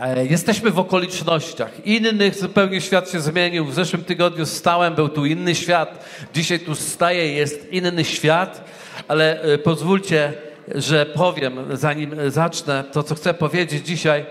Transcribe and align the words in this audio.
E, 0.00 0.26
Jesteśmy 0.26 0.70
w 0.70 0.78
okolicznościach. 0.78 1.86
Innych 1.86 2.34
zupełnie 2.34 2.80
świat 2.80 3.10
się 3.10 3.20
zmienił. 3.20 3.64
W 3.64 3.74
zeszłym 3.74 4.04
tygodniu 4.04 4.46
stałem, 4.46 4.94
był 4.94 5.08
tu 5.08 5.26
inny 5.26 5.54
świat. 5.54 6.04
Dzisiaj 6.34 6.60
tu 6.60 6.74
staję, 6.74 7.32
jest 7.32 7.72
inny 7.72 8.04
świat. 8.04 8.64
Ale 9.08 9.42
e, 9.42 9.58
pozwólcie, 9.58 10.32
że 10.74 11.06
powiem, 11.06 11.58
zanim 11.72 12.14
zacznę 12.30 12.84
to, 12.92 13.02
co 13.02 13.14
chcę 13.14 13.34
powiedzieć 13.34 13.86
dzisiaj, 13.86 14.26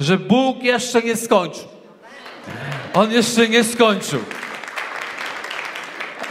że 0.00 0.18
Bóg 0.18 0.62
jeszcze 0.62 1.02
nie 1.02 1.16
skończył. 1.16 1.68
On 2.94 3.12
jeszcze 3.12 3.48
nie 3.48 3.64
skończył. 3.64 4.20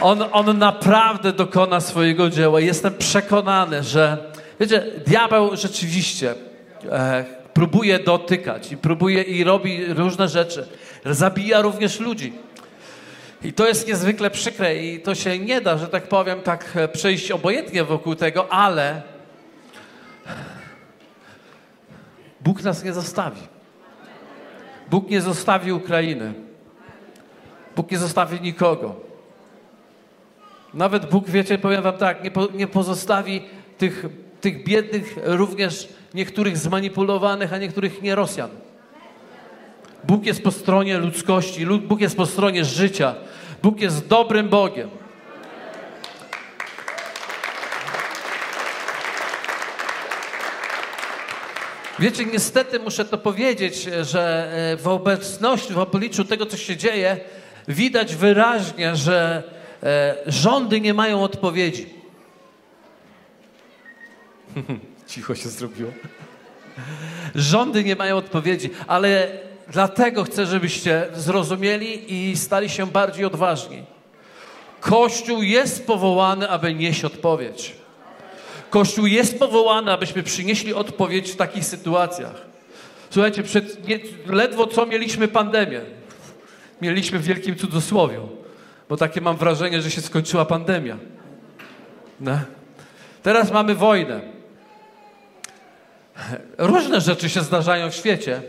On, 0.00 0.24
on 0.32 0.58
naprawdę 0.58 1.32
dokona 1.32 1.80
swojego 1.80 2.30
dzieła. 2.30 2.60
Jestem 2.60 2.94
przekonany, 2.94 3.82
że 3.82 4.16
wiecie, 4.60 4.86
diabeł 5.06 5.56
rzeczywiście 5.56 6.34
e, 6.90 7.37
próbuje 7.58 7.98
dotykać 7.98 8.72
i 8.72 8.76
próbuje 8.76 9.22
i 9.22 9.44
robi 9.44 9.94
różne 9.94 10.28
rzeczy. 10.28 10.68
Zabija 11.04 11.60
również 11.60 12.00
ludzi. 12.00 12.32
I 13.42 13.52
to 13.52 13.68
jest 13.68 13.88
niezwykle 13.88 14.30
przykre 14.30 14.76
i 14.76 15.00
to 15.00 15.14
się 15.14 15.38
nie 15.38 15.60
da, 15.60 15.78
że 15.78 15.88
tak 15.88 16.08
powiem, 16.08 16.40
tak 16.40 16.72
e, 16.76 16.88
przejść 16.88 17.30
obojętnie 17.30 17.84
wokół 17.84 18.14
tego, 18.14 18.52
ale 18.52 19.02
Bóg 22.40 22.62
nas 22.62 22.84
nie 22.84 22.92
zostawi. 22.92 23.40
Bóg 24.90 25.10
nie 25.10 25.20
zostawi 25.20 25.72
Ukrainy. 25.72 26.34
Bóg 27.76 27.90
nie 27.90 27.98
zostawi 27.98 28.40
nikogo. 28.40 28.96
Nawet 30.74 31.10
Bóg, 31.10 31.28
wiecie, 31.28 31.58
powiem 31.58 31.82
wam 31.82 31.96
tak, 31.96 32.24
nie, 32.24 32.30
po, 32.30 32.48
nie 32.54 32.66
pozostawi 32.66 33.42
tych, 33.78 34.04
tych 34.40 34.64
biednych, 34.64 35.14
również 35.24 35.88
niektórych 36.14 36.58
zmanipulowanych, 36.58 37.52
a 37.52 37.58
niektórych 37.58 38.02
nie 38.02 38.14
Rosjan. 38.14 38.50
Bóg 40.04 40.26
jest 40.26 40.42
po 40.42 40.50
stronie 40.50 40.98
ludzkości, 40.98 41.64
Lu- 41.64 41.78
Bóg 41.78 42.00
jest 42.00 42.16
po 42.16 42.26
stronie 42.26 42.64
życia. 42.64 43.14
Bóg 43.62 43.80
jest 43.80 44.06
dobrym 44.06 44.48
Bogiem. 44.48 44.88
Wiecie, 51.98 52.24
niestety 52.24 52.78
muszę 52.78 53.04
to 53.04 53.18
powiedzieć, 53.18 53.88
że 54.02 54.52
e, 54.72 54.76
w 54.76 54.88
obecności, 54.88 55.72
w 55.72 55.78
obliczu 55.78 56.24
tego, 56.24 56.46
co 56.46 56.56
się 56.56 56.76
dzieje, 56.76 57.20
widać 57.68 58.14
wyraźnie, 58.14 58.96
że 58.96 59.42
e, 59.82 60.14
rządy 60.26 60.80
nie 60.80 60.94
mają 60.94 61.22
odpowiedzi. 61.22 61.97
Cicho 65.08 65.34
się 65.34 65.48
zrobiło. 65.48 65.90
Rządy 67.34 67.84
nie 67.84 67.96
mają 67.96 68.16
odpowiedzi, 68.16 68.70
ale 68.86 69.28
dlatego 69.68 70.24
chcę, 70.24 70.46
żebyście 70.46 71.06
zrozumieli 71.14 72.14
i 72.14 72.36
stali 72.36 72.68
się 72.68 72.86
bardziej 72.86 73.24
odważni. 73.24 73.82
Kościół 74.80 75.42
jest 75.42 75.86
powołany, 75.86 76.48
aby 76.48 76.74
nieść 76.74 77.04
odpowiedź. 77.04 77.74
Kościół 78.70 79.06
jest 79.06 79.38
powołany, 79.38 79.92
abyśmy 79.92 80.22
przynieśli 80.22 80.74
odpowiedź 80.74 81.30
w 81.30 81.36
takich 81.36 81.64
sytuacjach. 81.64 82.34
Słuchajcie, 83.10 83.42
przed, 83.42 83.88
nie, 83.88 83.98
ledwo 84.26 84.66
co 84.66 84.86
mieliśmy 84.86 85.28
pandemię. 85.28 85.80
Mieliśmy 86.82 87.18
w 87.18 87.22
wielkim 87.22 87.56
cudzysłowiu, 87.56 88.28
bo 88.88 88.96
takie 88.96 89.20
mam 89.20 89.36
wrażenie, 89.36 89.82
że 89.82 89.90
się 89.90 90.00
skończyła 90.00 90.44
pandemia. 90.44 90.98
No. 92.20 92.38
Teraz 93.22 93.52
mamy 93.52 93.74
wojnę. 93.74 94.37
Różne 96.58 97.00
rzeczy 97.00 97.28
się 97.28 97.40
zdarzają 97.40 97.90
w 97.90 97.94
świecie 97.94 98.42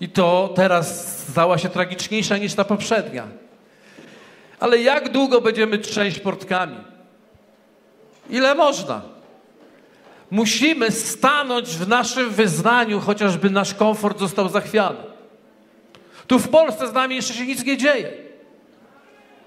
i 0.00 0.08
to 0.08 0.52
teraz 0.56 1.18
stała 1.28 1.58
się 1.58 1.68
tragiczniejsza 1.68 2.36
niż 2.36 2.54
ta 2.54 2.64
poprzednia. 2.64 3.28
Ale 4.60 4.78
jak 4.78 5.08
długo 5.08 5.40
będziemy 5.40 5.78
trzęść 5.78 6.20
portkami? 6.20 6.76
Ile 8.30 8.54
można? 8.54 9.02
Musimy 10.30 10.90
stanąć 10.90 11.68
w 11.68 11.88
naszym 11.88 12.30
wyznaniu, 12.30 13.00
chociażby 13.00 13.50
nasz 13.50 13.74
komfort 13.74 14.18
został 14.18 14.48
zachwiany. 14.48 14.98
Tu 16.26 16.38
w 16.38 16.48
Polsce 16.48 16.88
z 16.88 16.92
nami 16.92 17.16
jeszcze 17.16 17.34
się 17.34 17.46
nic 17.46 17.64
nie 17.64 17.76
dzieje. 17.76 18.12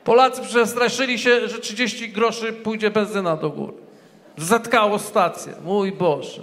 Polacy 0.03 0.41
przestraszyli 0.41 1.19
się, 1.19 1.47
że 1.47 1.59
30 1.59 2.09
groszy 2.09 2.53
pójdzie 2.53 2.89
benzyna 2.89 3.35
do 3.35 3.49
góry. 3.49 3.73
Zatkało 4.37 4.99
stację. 4.99 5.53
Mój 5.63 5.91
Boże. 5.91 6.41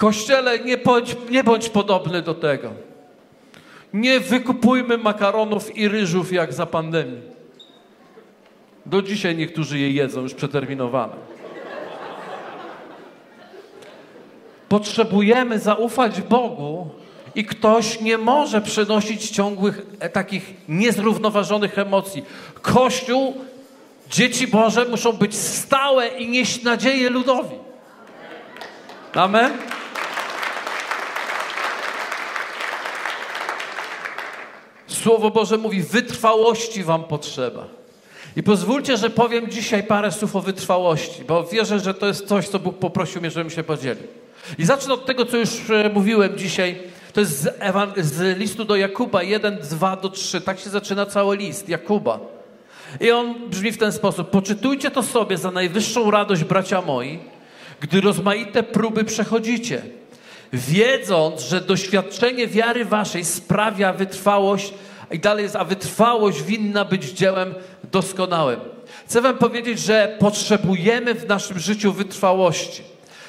Kościele, 0.00 0.58
nie 0.58 0.78
bądź, 0.78 1.16
nie 1.30 1.44
bądź 1.44 1.68
podobny 1.68 2.22
do 2.22 2.34
tego. 2.34 2.70
Nie 3.92 4.20
wykupujmy 4.20 4.98
makaronów 4.98 5.76
i 5.76 5.88
ryżów 5.88 6.32
jak 6.32 6.52
za 6.52 6.66
pandemii. 6.66 7.20
Do 8.86 9.02
dzisiaj 9.02 9.36
niektórzy 9.36 9.78
je 9.78 9.90
jedzą, 9.90 10.20
już 10.20 10.34
przeterminowane. 10.34 11.12
Potrzebujemy 14.68 15.58
zaufać 15.58 16.20
Bogu 16.20 16.88
i 17.34 17.44
ktoś 17.44 18.00
nie 18.00 18.18
może 18.18 18.60
przynosić 18.60 19.30
ciągłych, 19.30 19.82
e, 19.98 20.08
takich 20.08 20.54
niezrównoważonych 20.68 21.78
emocji. 21.78 22.24
Kościół, 22.62 23.34
dzieci 24.10 24.46
Boże 24.46 24.84
muszą 24.84 25.12
być 25.12 25.34
stałe 25.34 26.08
i 26.08 26.28
nieść 26.28 26.62
nadzieję 26.62 27.10
ludowi. 27.10 27.56
Amen? 29.14 29.52
Słowo 35.02 35.30
Boże 35.30 35.58
mówi, 35.58 35.82
wytrwałości 35.82 36.84
wam 36.84 37.04
potrzeba. 37.04 37.66
I 38.36 38.42
pozwólcie, 38.42 38.96
że 38.96 39.10
powiem 39.10 39.50
dzisiaj 39.50 39.82
parę 39.82 40.12
słów 40.12 40.36
o 40.36 40.40
wytrwałości, 40.40 41.24
bo 41.24 41.44
wierzę, 41.44 41.80
że 41.80 41.94
to 41.94 42.06
jest 42.06 42.26
coś, 42.26 42.48
co 42.48 42.58
Bóg 42.58 42.78
poprosił 42.78 43.20
mnie, 43.20 43.30
żebym 43.30 43.50
się 43.50 43.62
podzielił. 43.62 44.06
I 44.58 44.64
zacznę 44.64 44.94
od 44.94 45.06
tego, 45.06 45.26
co 45.26 45.36
już 45.36 45.70
e, 45.70 45.90
mówiłem 45.94 46.38
dzisiaj. 46.38 46.78
To 47.12 47.20
jest 47.20 47.42
z, 47.42 48.06
z 48.06 48.38
listu 48.38 48.64
do 48.64 48.76
Jakuba 48.76 49.22
1, 49.22 49.58
2 49.58 49.96
do 49.96 50.08
3. 50.08 50.40
Tak 50.40 50.60
się 50.60 50.70
zaczyna 50.70 51.06
cały 51.06 51.36
list 51.36 51.68
Jakuba. 51.68 52.18
I 53.00 53.10
on 53.10 53.34
brzmi 53.48 53.72
w 53.72 53.78
ten 53.78 53.92
sposób. 53.92 54.30
Poczytujcie 54.30 54.90
to 54.90 55.02
sobie 55.02 55.38
za 55.38 55.50
najwyższą 55.50 56.10
radość, 56.10 56.44
bracia 56.44 56.82
moi, 56.82 57.18
gdy 57.80 58.00
rozmaite 58.00 58.62
próby 58.62 59.04
przechodzicie, 59.04 59.82
wiedząc, 60.52 61.40
że 61.40 61.60
doświadczenie 61.60 62.46
wiary 62.46 62.84
waszej 62.84 63.24
sprawia 63.24 63.92
wytrwałość, 63.92 64.74
i 65.10 65.18
dalej 65.18 65.42
jest, 65.42 65.56
a 65.56 65.64
wytrwałość 65.64 66.42
winna 66.42 66.84
być 66.84 67.04
dziełem 67.04 67.54
doskonałym. 67.92 68.60
Chcę 69.06 69.20
wam 69.20 69.38
powiedzieć, 69.38 69.78
że 69.78 70.16
potrzebujemy 70.18 71.14
w 71.14 71.28
naszym 71.28 71.58
życiu 71.58 71.92
wytrwałości. 71.92 72.82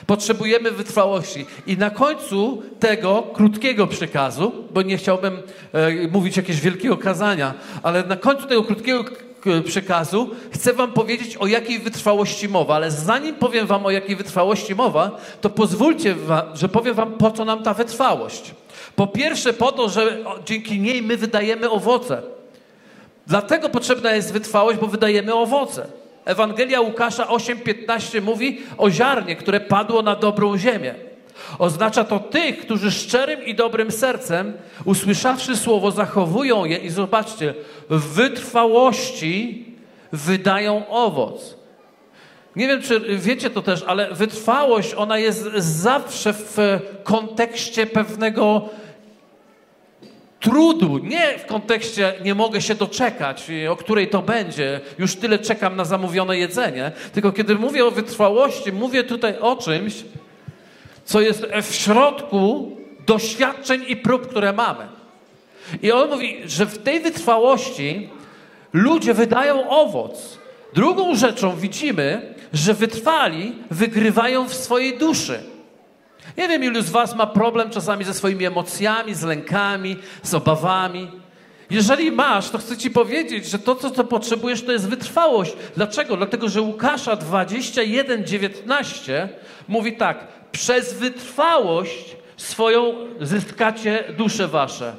Potrzebujemy 0.07 0.71
wytrwałości. 0.71 1.45
I 1.67 1.77
na 1.77 1.89
końcu 1.89 2.63
tego 2.79 3.23
krótkiego 3.33 3.87
przekazu, 3.87 4.51
bo 4.71 4.81
nie 4.81 4.97
chciałbym 4.97 5.41
e, 5.73 6.07
mówić 6.07 6.37
jakiegoś 6.37 6.61
wielkiego 6.61 6.97
kazania, 6.97 7.53
ale 7.83 8.03
na 8.03 8.15
końcu 8.15 8.47
tego 8.47 8.63
krótkiego 8.63 9.03
przekazu 9.65 10.29
chcę 10.51 10.73
wam 10.73 10.91
powiedzieć, 10.93 11.37
o 11.37 11.47
jakiej 11.47 11.79
wytrwałości 11.79 12.49
mowa. 12.49 12.75
Ale 12.75 12.91
zanim 12.91 13.35
powiem 13.35 13.67
wam, 13.67 13.85
o 13.85 13.91
jakiej 13.91 14.15
wytrwałości 14.15 14.75
mowa, 14.75 15.11
to 15.41 15.49
pozwólcie, 15.49 16.15
wa- 16.15 16.45
że 16.53 16.69
powiem 16.69 16.93
wam, 16.95 17.11
po 17.13 17.31
co 17.31 17.45
nam 17.45 17.63
ta 17.63 17.73
wytrwałość. 17.73 18.51
Po 18.95 19.07
pierwsze, 19.07 19.53
po 19.53 19.71
to, 19.71 19.89
że 19.89 20.17
dzięki 20.45 20.79
niej 20.79 21.01
my 21.01 21.17
wydajemy 21.17 21.69
owoce. 21.69 22.21
Dlatego 23.27 23.69
potrzebna 23.69 24.11
jest 24.11 24.33
wytrwałość, 24.33 24.79
bo 24.79 24.87
wydajemy 24.87 25.33
owoce. 25.33 25.87
Ewangelia 26.25 26.81
Łukasza 26.81 27.27
8:15 27.27 28.21
mówi 28.21 28.61
o 28.77 28.89
ziarnie, 28.89 29.35
które 29.35 29.59
padło 29.59 30.01
na 30.01 30.15
dobrą 30.15 30.57
ziemię. 30.57 30.95
Oznacza 31.59 32.03
to 32.03 32.19
tych, 32.19 32.59
którzy 32.59 32.91
szczerym 32.91 33.45
i 33.45 33.55
dobrym 33.55 33.91
sercem, 33.91 34.53
usłyszawszy 34.85 35.57
słowo, 35.57 35.91
zachowują 35.91 36.65
je 36.65 36.77
i 36.77 36.89
zobaczcie, 36.89 37.53
w 37.89 38.13
wytrwałości 38.13 39.65
wydają 40.11 40.87
owoc. 40.87 41.55
Nie 42.55 42.67
wiem, 42.67 42.81
czy 42.81 43.17
wiecie 43.17 43.49
to 43.49 43.61
też, 43.61 43.83
ale 43.87 44.13
wytrwałość, 44.13 44.93
ona 44.93 45.17
jest 45.17 45.43
zawsze 45.57 46.33
w 46.33 46.57
kontekście 47.03 47.85
pewnego 47.85 48.69
trudu, 50.39 50.97
nie 50.97 51.39
w 51.39 51.45
kontekście 51.45 52.13
nie 52.23 52.35
mogę 52.35 52.61
się 52.61 52.75
doczekać, 52.75 53.47
o 53.69 53.75
której 53.75 54.07
to 54.07 54.21
będzie, 54.21 54.79
już 54.99 55.15
tyle 55.15 55.39
czekam 55.39 55.75
na 55.75 55.85
zamówione 55.85 56.37
jedzenie, 56.37 56.91
tylko 57.13 57.31
kiedy 57.31 57.55
mówię 57.55 57.85
o 57.85 57.91
wytrwałości, 57.91 58.71
mówię 58.71 59.03
tutaj 59.03 59.39
o 59.39 59.55
czymś, 59.55 59.93
co 61.05 61.21
jest 61.21 61.45
w 61.63 61.75
środku 61.75 62.71
doświadczeń 63.05 63.83
i 63.87 63.95
prób, 63.95 64.27
które 64.27 64.53
mamy. 64.53 64.87
I 65.81 65.91
on 65.91 66.09
mówi, 66.09 66.37
że 66.45 66.65
w 66.65 66.77
tej 66.77 66.99
wytrwałości 66.99 68.09
ludzie 68.73 69.13
wydają 69.13 69.69
owoc. 69.69 70.37
Drugą 70.73 71.15
rzeczą 71.15 71.55
widzimy, 71.55 72.35
że 72.53 72.73
wytrwali 72.73 73.55
wygrywają 73.71 74.47
w 74.47 74.53
swojej 74.53 74.97
duszy. 74.97 75.43
Nie 76.37 76.47
wiem, 76.47 76.63
ilu 76.63 76.81
z 76.81 76.89
Was 76.89 77.15
ma 77.15 77.27
problem 77.27 77.69
czasami 77.69 78.03
ze 78.03 78.13
swoimi 78.13 78.45
emocjami, 78.45 79.15
z 79.15 79.23
lękami, 79.23 79.97
z 80.23 80.33
obawami. 80.33 81.11
Jeżeli 81.69 82.11
masz, 82.11 82.49
to 82.49 82.57
chcę 82.57 82.77
Ci 82.77 82.91
powiedzieć, 82.91 83.45
że 83.45 83.59
to, 83.59 83.75
co, 83.75 83.91
co 83.91 84.03
potrzebujesz, 84.03 84.63
to 84.63 84.71
jest 84.71 84.89
wytrwałość. 84.89 85.53
Dlaczego? 85.75 86.17
Dlatego, 86.17 86.49
że 86.49 86.61
Łukasza 86.61 87.15
21, 87.15 88.25
19 88.25 89.29
mówi 89.67 89.93
tak: 89.93 90.27
przez 90.51 90.93
wytrwałość 90.93 92.15
swoją 92.37 92.93
zyskacie 93.21 94.03
dusze 94.17 94.47
Wasze. 94.47 94.95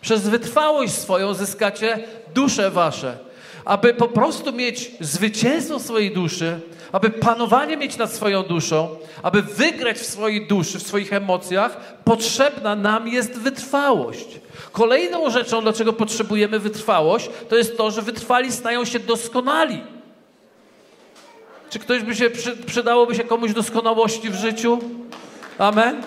Przez 0.00 0.28
wytrwałość 0.28 0.92
swoją 0.92 1.34
zyskacie 1.34 1.98
dusze 2.34 2.70
Wasze. 2.70 3.18
Aby 3.64 3.94
po 3.94 4.08
prostu 4.08 4.52
mieć 4.52 4.90
zwycięstwo 5.00 5.80
swojej 5.80 6.10
duszy, 6.10 6.60
aby 6.92 7.10
panowanie 7.10 7.76
mieć 7.76 7.96
nad 7.96 8.12
swoją 8.12 8.42
duszą, 8.42 8.88
aby 9.22 9.42
wygrać 9.42 9.96
w 9.98 10.06
swojej 10.06 10.46
duszy, 10.46 10.78
w 10.78 10.86
swoich 10.86 11.12
emocjach, 11.12 11.96
potrzebna 12.04 12.76
nam 12.76 13.08
jest 13.08 13.38
wytrwałość. 13.38 14.26
Kolejną 14.72 15.30
rzeczą, 15.30 15.62
dlaczego 15.62 15.92
potrzebujemy 15.92 16.58
wytrwałość, 16.58 17.30
to 17.48 17.56
jest 17.56 17.76
to, 17.76 17.90
że 17.90 18.02
wytrwali 18.02 18.52
stają 18.52 18.84
się 18.84 18.98
doskonali. 18.98 19.80
Czy 21.74 21.80
ktoś 21.80 22.02
by 22.02 22.14
się 22.14 22.30
przy, 22.30 22.56
przydałoby 22.56 23.14
się 23.14 23.24
komuś 23.24 23.52
doskonałości 23.52 24.30
w 24.30 24.34
życiu? 24.34 24.78
Amen. 25.58 26.02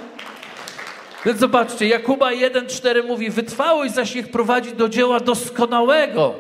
Więc 1.26 1.40
zobaczcie, 1.40 1.88
Jakuba 1.88 2.32
1,4 2.32 3.08
mówi: 3.08 3.30
Wytrwałość 3.30 3.94
zaś 3.94 4.16
ich 4.16 4.32
prowadzi 4.32 4.72
do 4.72 4.90
dzieła 4.90 5.20
doskonałego, 5.20 6.36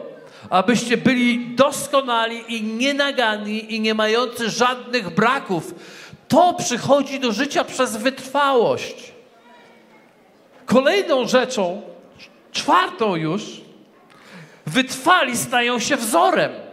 abyście 0.50 0.97
byli 0.97 1.56
doskonali 1.56 2.56
i 2.56 2.63
nienaganni 2.63 3.75
i 3.75 3.81
nie 3.81 3.94
mający 3.94 4.50
żadnych 4.50 5.09
braków. 5.09 5.75
To 6.27 6.53
przychodzi 6.53 7.19
do 7.19 7.31
życia 7.31 7.63
przez 7.63 7.97
wytrwałość. 7.97 9.13
Kolejną 10.65 11.27
rzeczą, 11.27 11.81
czwartą 12.51 13.15
już, 13.15 13.44
wytrwali 14.65 15.38
stają 15.38 15.79
się 15.79 15.97
wzorem. 15.97 16.67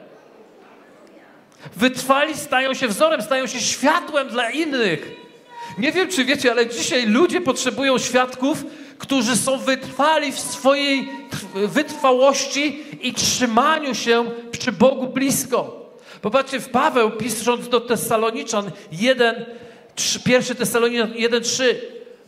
Wytrwali 1.76 2.36
stają 2.36 2.74
się 2.74 2.88
wzorem, 2.88 3.22
stają 3.22 3.46
się 3.46 3.60
światłem 3.60 4.28
dla 4.28 4.50
innych. 4.50 5.24
Nie 5.78 5.92
wiem, 5.92 6.08
czy 6.08 6.24
wiecie, 6.24 6.50
ale 6.50 6.66
dzisiaj 6.66 7.06
ludzie 7.06 7.40
potrzebują 7.40 7.98
świadków, 7.98 8.64
którzy 8.98 9.36
są 9.36 9.58
wytrwali 9.58 10.32
w 10.32 10.38
swojej 10.38 11.08
wytrwałości 11.54 12.84
i 13.02 13.14
trzymaniu 13.14 13.94
się 13.94 14.24
przy 14.50 14.72
Bogu 14.72 15.06
blisko. 15.06 15.90
Popatrzcie, 16.22 16.60
w 16.60 16.68
Paweł 16.68 17.10
pisząc 17.10 17.68
do 17.68 17.80
Tesaloniczan 17.80 18.70
1, 18.92 19.44
3, 19.94 20.20
1 20.26 20.56
Tesaloniczan 20.56 21.12
1,3 21.12 21.64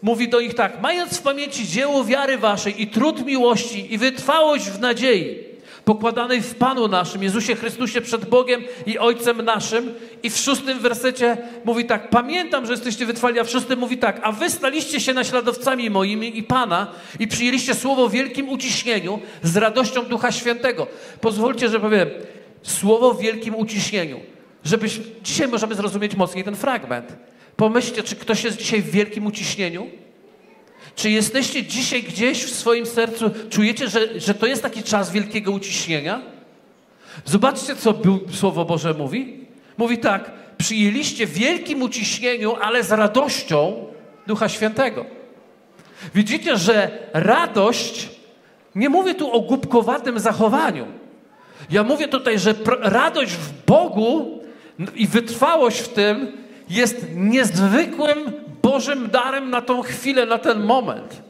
mówi 0.03 0.29
do 0.29 0.41
nich 0.41 0.55
tak, 0.55 0.81
mając 0.81 1.19
w 1.19 1.23
pamięci 1.23 1.69
dzieło 1.69 2.05
wiary 2.05 2.39
waszej 2.39 2.83
i 2.83 2.87
trud 2.87 3.27
miłości 3.27 3.95
i 3.95 3.99
wytrwałość 3.99 4.65
w 4.65 4.81
nadziei, 4.81 5.39
pokładanej 5.87 6.43
w 6.43 6.55
Panu 6.55 6.89
naszym, 6.89 7.23
Jezusie 7.23 7.57
Chrystusie 7.57 8.01
przed 8.01 8.25
Bogiem 8.25 8.65
i 8.87 8.99
Ojcem 8.99 9.43
naszym. 9.43 9.95
I 10.23 10.31
w 10.31 10.37
szóstym 10.37 10.79
wersecie 10.79 11.37
mówi 11.65 11.85
tak, 11.85 12.11
pamiętam, 12.11 12.67
że 12.67 12.73
jesteście 12.73 13.07
wytrwali, 13.07 13.41
a 13.41 13.45
w 13.45 13.51
szóstym 13.51 13.79
mówi 13.79 13.99
tak, 13.99 14.21
a 14.23 14.33
wy 14.33 14.51
staliście 14.51 15.01
się 15.01 15.13
naśladowcami 15.13 15.91
moimi 15.91 16.39
i 16.39 16.43
Pana 16.43 16.93
i 17.19 17.29
przyjęliście 17.29 17.75
słowo 17.75 18.09
w 18.09 18.13
wielkim 18.13 18.49
uciśnieniu 18.49 19.19
z 19.43 19.57
radością 19.57 20.05
Ducha 20.05 20.33
Świętego. 20.33 20.87
Pozwólcie, 21.21 21.69
że 21.69 21.81
powiem, 21.81 22.09
słowo 22.63 23.15
w 23.15 23.21
wielkim 23.21 23.55
uciśnieniu. 23.55 24.21
Żebyś, 24.65 25.01
dzisiaj 25.23 25.49
możemy 25.49 25.75
zrozumieć 25.75 26.17
mocniej 26.17 26.45
ten 26.45 26.57
fragment. 26.57 27.17
Pomyślcie, 27.57 28.03
czy 28.03 28.17
ktoś 28.17 28.45
jest 28.45 28.57
dzisiaj 28.57 28.83
w 28.83 28.91
wielkim 28.91 29.27
uciśnieniu? 29.27 29.91
Czy 30.97 31.11
jesteście 31.11 31.65
dzisiaj 31.65 32.03
gdzieś 32.03 32.45
w 32.45 32.55
swoim 32.55 32.87
sercu, 32.87 33.31
czujecie, 33.51 33.89
że, 33.89 34.21
że 34.21 34.35
to 34.35 34.47
jest 34.47 34.63
taki 34.63 34.83
czas 34.83 35.11
wielkiego 35.11 35.53
uciśnienia? 35.53 36.23
Zobaczcie, 37.25 37.77
co 37.77 37.95
Słowo 38.33 38.65
Boże 38.65 38.95
mówi. 38.95 39.47
Mówi 39.79 39.99
tak, 39.99 40.33
przyjęliście 40.59 41.27
w 41.27 41.33
wielkim 41.33 41.83
uciśnieniu, 41.83 42.55
ale 42.61 42.83
z 42.83 42.93
radością 42.93 43.87
Ducha 44.27 44.49
Świętego. 44.49 45.07
Widzicie, 46.15 46.57
że 46.57 46.99
radość, 47.13 48.09
nie 48.75 48.89
mówię 48.89 49.15
tu 49.15 49.33
o 49.33 49.41
głupkowatym 49.41 50.21
zachowaniu. 50.21 50.87
Ja 51.71 51.83
mówię 51.83 52.09
tutaj, 52.09 52.39
że 52.39 52.55
radość 52.81 53.33
w 53.33 53.65
Bogu 53.67 54.41
i 54.95 55.07
wytrwałość 55.07 55.81
w 55.81 55.89
tym 55.89 56.33
jest 56.69 57.07
niezwykłym 57.15 58.46
Bożym 58.77 59.11
darem 59.11 59.51
na 59.51 59.63
tą 59.63 59.83
chwilę, 59.83 60.27
na 60.27 60.39
ten 60.39 60.65
moment. 60.65 61.23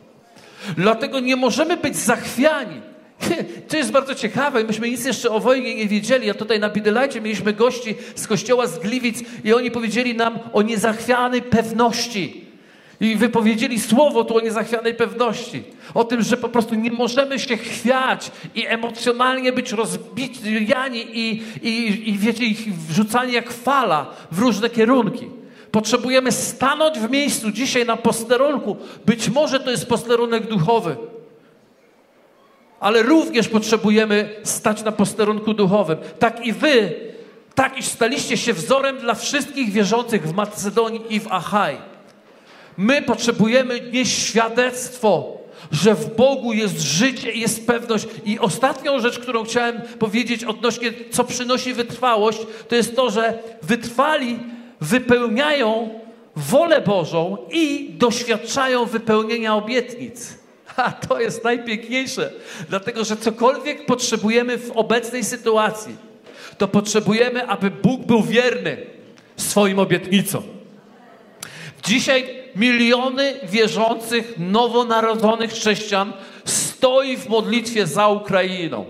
Dlatego 0.76 1.20
nie 1.20 1.36
możemy 1.36 1.76
być 1.76 1.96
zachwiani. 1.96 2.80
To 3.68 3.76
jest 3.76 3.90
bardzo 3.90 4.14
ciekawe. 4.14 4.64
Myśmy 4.64 4.90
nic 4.90 5.04
jeszcze 5.04 5.30
o 5.30 5.40
wojnie 5.40 5.74
nie 5.74 5.86
wiedzieli. 5.86 6.30
A 6.30 6.34
tutaj 6.34 6.60
na 6.60 6.68
Bidylajcie 6.68 7.20
mieliśmy 7.20 7.52
gości 7.52 7.94
z 8.14 8.26
kościoła 8.26 8.66
z 8.66 8.78
Gliwic 8.78 9.22
i 9.44 9.54
oni 9.54 9.70
powiedzieli 9.70 10.14
nam 10.14 10.38
o 10.52 10.62
niezachwianej 10.62 11.42
pewności. 11.42 12.44
I 13.00 13.16
wypowiedzieli 13.16 13.80
słowo 13.80 14.24
tu 14.24 14.36
o 14.36 14.40
niezachwianej 14.40 14.94
pewności. 14.94 15.62
O 15.94 16.04
tym, 16.04 16.22
że 16.22 16.36
po 16.36 16.48
prostu 16.48 16.74
nie 16.74 16.90
możemy 16.90 17.38
się 17.38 17.56
chwiać 17.56 18.30
i 18.54 18.66
emocjonalnie 18.66 19.52
być 19.52 19.72
rozbijani 19.72 21.06
i, 21.12 21.42
i, 21.62 22.10
i 22.10 22.18
wiecie, 22.18 22.44
ich 22.44 22.74
wrzucani 22.74 23.32
jak 23.32 23.52
fala 23.52 24.06
w 24.32 24.38
różne 24.38 24.70
kierunki. 24.70 25.45
Potrzebujemy 25.76 26.32
stanąć 26.32 26.98
w 26.98 27.10
miejscu 27.10 27.50
dzisiaj 27.50 27.86
na 27.86 27.96
posterunku. 27.96 28.76
Być 29.06 29.28
może 29.28 29.60
to 29.60 29.70
jest 29.70 29.86
posterunek 29.88 30.46
duchowy, 30.46 30.96
ale 32.80 33.02
również 33.02 33.48
potrzebujemy 33.48 34.40
stać 34.42 34.82
na 34.82 34.92
posterunku 34.92 35.54
duchowym. 35.54 35.98
Tak 36.18 36.46
i 36.46 36.52
wy, 36.52 36.94
tak 37.54 37.78
iż 37.78 37.84
staliście 37.84 38.36
się 38.36 38.52
wzorem 38.52 38.98
dla 38.98 39.14
wszystkich 39.14 39.72
wierzących 39.72 40.28
w 40.28 40.34
Macedonii 40.34 41.02
i 41.10 41.20
w 41.20 41.32
Achaj. 41.32 41.76
My 42.76 43.02
potrzebujemy 43.02 43.80
nieść 43.92 44.28
świadectwo, 44.28 45.38
że 45.70 45.94
w 45.94 46.16
Bogu 46.16 46.52
jest 46.52 46.80
życie 46.80 47.32
jest 47.32 47.66
pewność. 47.66 48.06
I 48.24 48.38
ostatnią 48.38 49.00
rzecz, 49.00 49.18
którą 49.18 49.44
chciałem 49.44 49.80
powiedzieć 49.98 50.44
odnośnie, 50.44 50.92
co 51.10 51.24
przynosi 51.24 51.74
wytrwałość, 51.74 52.38
to 52.68 52.76
jest 52.76 52.96
to, 52.96 53.10
że 53.10 53.38
wytrwali 53.62 54.55
wypełniają 54.80 56.00
wolę 56.36 56.80
Bożą 56.80 57.36
i 57.52 57.90
doświadczają 57.98 58.84
wypełnienia 58.84 59.54
obietnic. 59.54 60.38
A 60.76 60.92
to 60.92 61.20
jest 61.20 61.44
najpiękniejsze, 61.44 62.32
dlatego 62.68 63.04
że 63.04 63.16
cokolwiek 63.16 63.86
potrzebujemy 63.86 64.58
w 64.58 64.70
obecnej 64.70 65.24
sytuacji, 65.24 65.96
to 66.58 66.68
potrzebujemy, 66.68 67.48
aby 67.48 67.70
Bóg 67.70 68.06
był 68.06 68.22
wierny 68.22 68.76
swoim 69.36 69.78
obietnicom. 69.78 70.42
Dzisiaj 71.84 72.24
miliony 72.56 73.34
wierzących, 73.42 74.34
nowonarodzonych 74.38 75.50
chrześcijan 75.50 76.12
stoi 76.44 77.16
w 77.16 77.28
modlitwie 77.28 77.86
za 77.86 78.08
Ukrainą. 78.08 78.84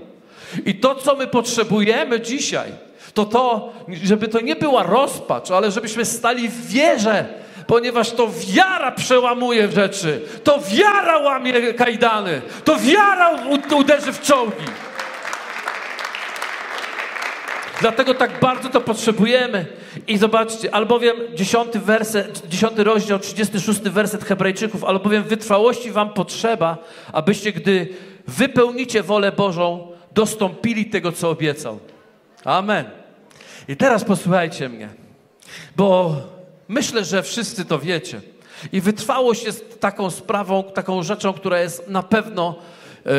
I 0.66 0.75
to, 0.75 0.94
co 0.94 1.16
my 1.16 1.26
potrzebujemy 1.26 2.20
dzisiaj, 2.20 2.72
to 3.16 3.25
to, 3.25 3.73
żeby 4.02 4.28
to 4.28 4.40
nie 4.40 4.56
była 4.56 4.82
rozpacz, 4.82 5.50
ale 5.50 5.70
żebyśmy 5.70 6.04
stali 6.04 6.49
w 6.49 6.66
wierze, 6.66 7.25
ponieważ 7.66 8.11
to 8.11 8.28
wiara 8.46 8.92
przełamuje 8.92 9.68
rzeczy, 9.68 10.20
to 10.44 10.58
wiara 10.70 11.18
łamie 11.18 11.75
kajdany, 11.75 12.42
to 12.64 12.76
wiara 12.78 13.30
uderzy 13.76 14.12
w 14.12 14.20
czołgi. 14.20 14.64
Dlatego 17.80 18.14
tak 18.14 18.40
bardzo 18.40 18.68
to 18.68 18.80
potrzebujemy. 18.80 19.66
I 20.06 20.18
zobaczcie, 20.18 20.75
albowiem 20.75 21.16
dziesiąty 21.35 21.78
werset, 21.78 22.42
dziesiąty 22.49 22.85
rozdział, 22.85 23.18
36 23.18 23.80
werset 23.80 24.25
Hebrajczyków, 24.25 24.85
albowiem 24.85 25.23
wytrwałości 25.23 25.90
wam 25.90 26.11
potrzeba, 26.12 26.78
abyście, 27.12 27.52
gdy 27.52 27.88
wypełnicie 28.26 29.02
wolę 29.02 29.32
Bożą, 29.32 29.92
dostąpili 30.12 30.87
tego, 30.87 31.12
co 31.12 31.30
obiecał. 31.30 31.78
Amen. 32.44 33.05
I 33.68 33.76
teraz 33.76 34.04
posłuchajcie 34.04 34.68
mnie, 34.68 34.88
bo 35.76 36.16
myślę, 36.68 37.04
że 37.04 37.23
wszyscy 37.23 37.64
to 37.64 37.78
wiecie. 37.78 38.20
I 38.73 38.80
wytrwałość 38.80 39.44
jest 39.44 39.80
taką 39.80 40.11
sprawą, 40.11 40.64
taką 40.64 41.02
rzeczą, 41.02 41.32
która 41.32 41.61
jest 41.61 41.88
na 41.88 42.02
pewno 42.02 42.54
y, 43.06 43.11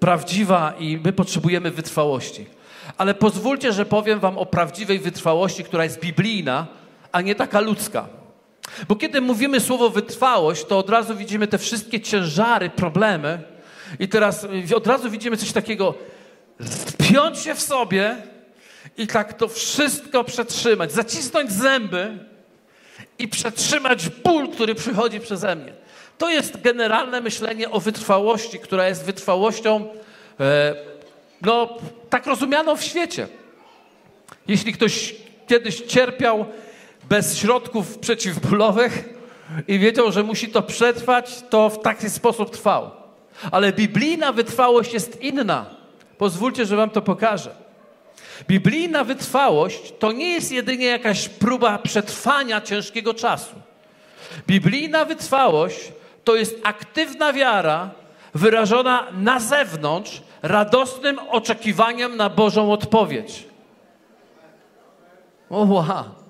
prawdziwa 0.00 0.74
i 0.78 0.98
my 1.04 1.12
potrzebujemy 1.12 1.70
wytrwałości. 1.70 2.46
Ale 2.98 3.14
pozwólcie, 3.14 3.72
że 3.72 3.86
powiem 3.86 4.20
Wam 4.20 4.38
o 4.38 4.46
prawdziwej 4.46 4.98
wytrwałości, 4.98 5.64
która 5.64 5.84
jest 5.84 6.00
biblijna, 6.00 6.66
a 7.12 7.20
nie 7.20 7.34
taka 7.34 7.60
ludzka. 7.60 8.08
Bo 8.88 8.96
kiedy 8.96 9.20
mówimy 9.20 9.60
słowo 9.60 9.90
wytrwałość, 9.90 10.64
to 10.64 10.78
od 10.78 10.90
razu 10.90 11.16
widzimy 11.16 11.46
te 11.46 11.58
wszystkie 11.58 12.00
ciężary, 12.00 12.70
problemy, 12.70 13.42
i 13.98 14.08
teraz 14.08 14.46
od 14.76 14.86
razu 14.86 15.10
widzimy 15.10 15.36
coś 15.36 15.52
takiego: 15.52 15.94
spiąć 16.64 17.38
się 17.38 17.54
w 17.54 17.62
sobie 17.62 18.16
i 18.96 19.06
tak 19.06 19.34
to 19.34 19.48
wszystko 19.48 20.24
przetrzymać, 20.24 20.92
zacisnąć 20.92 21.52
zęby 21.52 22.18
i 23.18 23.28
przetrzymać 23.28 24.08
ból, 24.08 24.48
który 24.48 24.74
przychodzi 24.74 25.20
przeze 25.20 25.56
mnie. 25.56 25.72
To 26.18 26.30
jest 26.30 26.60
generalne 26.60 27.20
myślenie 27.20 27.70
o 27.70 27.80
wytrwałości, 27.80 28.58
która 28.58 28.88
jest 28.88 29.04
wytrwałością, 29.04 29.88
e, 30.40 30.74
no, 31.42 31.78
tak 32.10 32.26
rozumianą 32.26 32.76
w 32.76 32.82
świecie. 32.82 33.28
Jeśli 34.48 34.72
ktoś 34.72 35.14
kiedyś 35.46 35.80
cierpiał 35.80 36.46
bez 37.08 37.38
środków 37.38 37.98
przeciwbólowych 37.98 39.08
i 39.68 39.78
wiedział, 39.78 40.12
że 40.12 40.22
musi 40.22 40.48
to 40.48 40.62
przetrwać, 40.62 41.42
to 41.50 41.70
w 41.70 41.82
taki 41.82 42.10
sposób 42.10 42.50
trwał. 42.50 42.90
Ale 43.50 43.72
biblijna 43.72 44.32
wytrwałość 44.32 44.92
jest 44.92 45.22
inna. 45.22 45.66
Pozwólcie, 46.18 46.66
że 46.66 46.76
wam 46.76 46.90
to 46.90 47.02
pokażę. 47.02 47.61
Biblijna 48.48 49.04
wytrwałość 49.04 49.92
to 49.98 50.12
nie 50.12 50.28
jest 50.32 50.52
jedynie 50.52 50.86
jakaś 50.86 51.28
próba 51.28 51.78
przetrwania 51.78 52.60
ciężkiego 52.60 53.14
czasu. 53.14 53.54
Biblijna 54.46 55.04
wytrwałość 55.04 55.92
to 56.24 56.36
jest 56.36 56.56
aktywna 56.64 57.32
wiara 57.32 57.90
wyrażona 58.34 59.06
na 59.12 59.40
zewnątrz 59.40 60.22
radosnym 60.42 61.18
oczekiwaniem 61.18 62.16
na 62.16 62.30
Bożą 62.30 62.72
odpowiedź. 62.72 63.44
O, 65.50 65.58
wow. 65.64 66.21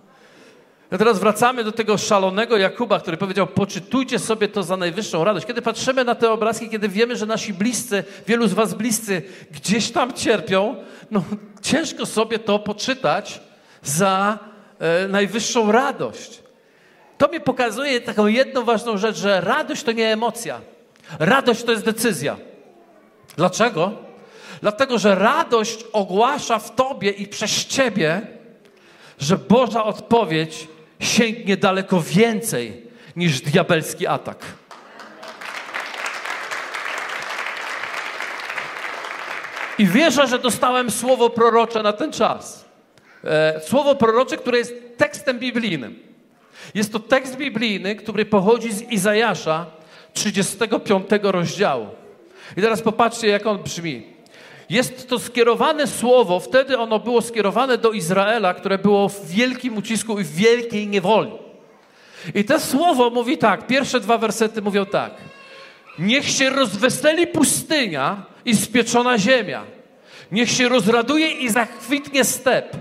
A 0.93 0.99
teraz 0.99 1.19
wracamy 1.19 1.65
do 1.65 1.73
tego 1.73 1.99
szalonego 1.99 2.57
Jakuba, 2.57 3.01
który 3.01 3.17
powiedział: 3.17 3.47
Poczytujcie 3.47 4.19
sobie 4.19 4.49
to 4.49 4.63
za 4.63 4.77
najwyższą 4.77 5.25
radość. 5.25 5.47
Kiedy 5.47 5.63
patrzymy 5.63 6.05
na 6.05 6.15
te 6.15 6.31
obrazki, 6.31 6.69
kiedy 6.69 6.89
wiemy, 6.89 7.17
że 7.17 7.27
nasi 7.27 7.55
bliscy, 7.55 8.05
wielu 8.27 8.49
z 8.49 8.53
Was 8.53 8.75
bliscy 8.75 9.23
gdzieś 9.51 9.91
tam 9.91 10.13
cierpią, 10.13 10.77
no 11.11 11.23
ciężko 11.63 12.07
sobie 12.07 12.39
to 12.39 12.59
poczytać 12.59 13.41
za 13.83 14.39
e, 14.79 15.09
najwyższą 15.09 15.73
radość. 15.73 16.43
To 17.19 17.29
mi 17.29 17.41
pokazuje 17.41 18.01
taką 18.01 18.27
jedną 18.27 18.65
ważną 18.65 18.99
rzecz, 18.99 19.17
że 19.17 19.41
radość 19.41 19.83
to 19.83 19.93
nie 19.93 20.13
emocja. 20.13 20.61
Radość 21.19 21.63
to 21.63 21.73
jest 21.73 21.85
decyzja. 21.85 22.37
Dlaczego? 23.37 23.93
Dlatego, 24.61 24.99
że 24.99 25.15
radość 25.15 25.85
ogłasza 25.93 26.59
w 26.59 26.75
Tobie 26.75 27.11
i 27.11 27.27
przez 27.27 27.67
Ciebie, 27.67 28.27
że 29.19 29.39
Boża 29.39 29.85
odpowiedź 29.85 30.69
sięgnie 31.03 31.57
daleko 31.57 32.01
więcej 32.01 32.83
niż 33.17 33.41
diabelski 33.41 34.07
atak. 34.07 34.39
I 39.79 39.87
wierzę, 39.87 40.27
że 40.27 40.39
dostałem 40.39 40.91
słowo 40.91 41.31
prorocze 41.31 41.83
na 41.83 41.93
ten 41.93 42.13
czas. 42.13 42.65
E, 43.25 43.61
słowo 43.67 43.95
prorocze, 43.95 44.37
które 44.37 44.59
jest 44.59 44.75
tekstem 44.97 45.39
biblijnym. 45.39 45.99
Jest 46.75 46.93
to 46.93 46.99
tekst 46.99 47.37
biblijny, 47.37 47.97
który 47.97 48.25
pochodzi 48.25 48.73
z 48.73 48.83
Izajasza 48.83 49.67
35 50.13 51.07
rozdziału. 51.23 51.87
I 52.57 52.61
teraz 52.61 52.83
popatrzcie, 52.83 53.29
jak 53.29 53.47
on 53.47 53.59
brzmi. 53.63 54.12
Jest 54.73 55.09
to 55.09 55.19
skierowane 55.19 55.87
słowo, 55.87 56.41
wtedy 56.41 56.79
ono 56.79 56.99
było 56.99 57.23
skierowane 57.23 57.79
do 57.79 57.91
Izraela, 57.91 58.55
które 58.55 58.79
było 58.79 59.09
w 59.09 59.27
wielkim 59.27 59.77
ucisku 59.77 60.21
i 60.21 60.25
w 60.25 60.35
wielkiej 60.35 60.89
niewoli. 60.89 61.33
I 62.35 62.45
to 62.45 62.61
słowo 62.61 63.11
mówi 63.11 63.39
tak, 63.39 63.67
pierwsze 63.67 64.01
dwa 64.01 64.19
wersety 64.19 64.63
mówią 64.63 64.87
tak. 64.87 65.13
Niech 65.99 66.31
się 66.31 66.51
rozweseli 66.51 67.27
pustynia 67.27 68.23
i 68.45 68.57
spieczona 68.57 69.19
ziemia. 69.19 69.65
Niech 70.33 70.51
się 70.51 70.69
rozraduje 70.69 71.31
i 71.31 71.51
zakwitnie 71.51 72.25
step. 72.25 72.77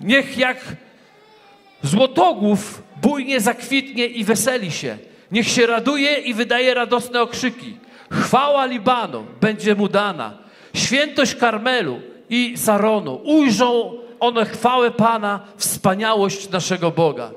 Niech 0.00 0.38
jak 0.38 0.58
złotogłów 1.82 2.82
bujnie 3.02 3.40
zakwitnie 3.40 4.06
i 4.06 4.24
weseli 4.24 4.70
się. 4.70 4.98
Niech 5.32 5.48
się 5.48 5.66
raduje 5.66 6.14
i 6.14 6.34
wydaje 6.34 6.74
radosne 6.74 7.22
okrzyki. 7.22 7.76
Chwała 8.10 8.66
Libanu 8.66 9.26
będzie 9.40 9.74
mu 9.74 9.88
dana. 9.88 10.42
Świętość 10.82 11.34
Karmelu 11.34 12.00
i 12.30 12.54
Saronu. 12.56 13.20
Ujrzą 13.24 13.92
one 14.20 14.44
chwałę 14.44 14.90
Pana, 14.90 15.40
wspaniałość 15.56 16.50
naszego 16.50 16.90
Boga. 16.90 17.30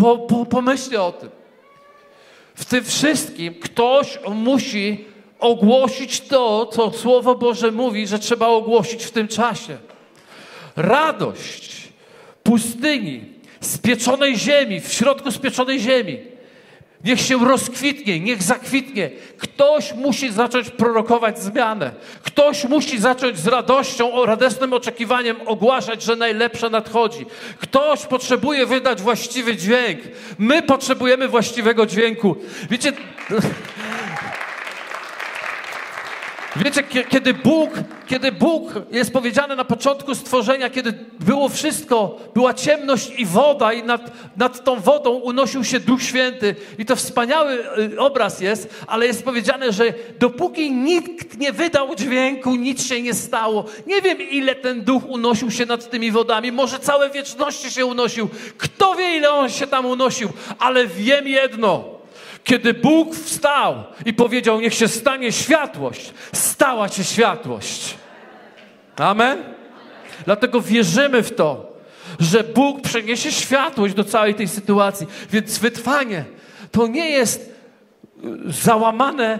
Po, 0.00 0.18
po, 0.18 0.46
pomyślcie 0.46 1.02
o 1.02 1.12
tym. 1.12 1.30
W 2.54 2.64
tym 2.64 2.84
wszystkim 2.84 3.54
ktoś 3.54 4.18
musi 4.28 5.04
ogłosić 5.38 6.20
to, 6.20 6.66
co 6.66 6.92
Słowo 6.92 7.34
Boże 7.34 7.70
mówi, 7.70 8.06
że 8.06 8.18
trzeba 8.18 8.46
ogłosić 8.46 9.04
w 9.04 9.10
tym 9.10 9.28
czasie. 9.28 9.78
Radość 10.76 11.88
pustyni, 12.42 13.24
spieczonej 13.60 14.36
ziemi, 14.38 14.80
w 14.80 14.92
środku 14.92 15.30
spieczonej 15.30 15.80
ziemi. 15.80 16.33
Niech 17.04 17.20
się 17.20 17.44
rozkwitnie, 17.44 18.20
niech 18.20 18.42
zakwitnie. 18.42 19.10
Ktoś 19.38 19.94
musi 19.94 20.32
zacząć 20.32 20.70
prorokować 20.70 21.38
zmianę. 21.38 21.92
Ktoś 22.22 22.64
musi 22.64 22.98
zacząć 22.98 23.38
z 23.38 23.46
radością, 23.46 24.26
radosnym 24.26 24.72
oczekiwaniem 24.72 25.36
ogłaszać, 25.46 26.02
że 26.02 26.16
najlepsze 26.16 26.70
nadchodzi. 26.70 27.26
Ktoś 27.58 28.06
potrzebuje 28.06 28.66
wydać 28.66 29.02
właściwy 29.02 29.56
dźwięk. 29.56 30.00
My 30.38 30.62
potrzebujemy 30.62 31.28
właściwego 31.28 31.86
dźwięku. 31.86 32.36
Wiecie. 32.70 32.92
Wiecie, 36.64 36.82
kiedy 36.82 37.34
Bóg, 37.34 37.70
kiedy 38.06 38.32
Bóg 38.32 38.72
jest 38.90 39.12
powiedziane 39.12 39.56
na 39.56 39.64
początku 39.64 40.14
stworzenia, 40.14 40.70
kiedy 40.70 40.92
było 41.20 41.48
wszystko, 41.48 42.18
była 42.34 42.54
ciemność 42.54 43.12
i 43.18 43.26
woda, 43.26 43.72
i 43.72 43.82
nad, 43.82 44.10
nad 44.36 44.64
tą 44.64 44.80
wodą 44.80 45.10
unosił 45.10 45.64
się 45.64 45.80
Duch 45.80 46.02
Święty, 46.02 46.56
i 46.78 46.84
to 46.84 46.96
wspaniały 46.96 47.58
y, 47.92 48.00
obraz 48.00 48.40
jest, 48.40 48.84
ale 48.86 49.06
jest 49.06 49.24
powiedziane, 49.24 49.72
że 49.72 49.84
dopóki 50.18 50.72
nikt 50.72 51.38
nie 51.38 51.52
wydał 51.52 51.94
dźwięku, 51.94 52.54
nic 52.54 52.86
się 52.86 53.02
nie 53.02 53.14
stało. 53.14 53.64
Nie 53.86 54.02
wiem, 54.02 54.18
ile 54.30 54.54
ten 54.54 54.84
Duch 54.84 55.02
unosił 55.08 55.50
się 55.50 55.66
nad 55.66 55.90
tymi 55.90 56.10
wodami, 56.10 56.52
może 56.52 56.78
całe 56.78 57.10
wieczności 57.10 57.70
się 57.70 57.86
unosił. 57.86 58.28
Kto 58.58 58.94
wie, 58.94 59.16
ile 59.16 59.30
on 59.30 59.50
się 59.50 59.66
tam 59.66 59.86
unosił, 59.86 60.28
ale 60.58 60.86
wiem 60.86 61.28
jedno 61.28 61.93
kiedy 62.44 62.74
Bóg 62.74 63.14
wstał 63.14 63.74
i 64.04 64.14
powiedział: 64.14 64.60
Niech 64.60 64.74
się 64.74 64.88
stanie 64.88 65.32
światłość, 65.32 66.14
stała 66.32 66.88
się 66.88 67.04
światłość. 67.04 67.94
Amen? 68.96 69.42
Dlatego 70.24 70.60
wierzymy 70.60 71.22
w 71.22 71.34
to, 71.34 71.72
że 72.20 72.44
Bóg 72.44 72.80
przeniesie 72.80 73.32
światłość 73.32 73.94
do 73.94 74.04
całej 74.04 74.34
tej 74.34 74.48
sytuacji. 74.48 75.06
Więc 75.30 75.58
wytrwanie 75.58 76.24
to 76.72 76.86
nie 76.86 77.10
jest 77.10 77.54
y, 78.24 78.52
załamane 78.52 79.38